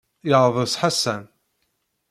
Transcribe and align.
Yeɛḍes 0.29 0.73
Ḥasan. 0.81 1.23